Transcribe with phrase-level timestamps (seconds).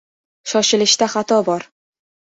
[0.51, 1.71] •Shoshilishda xato bor.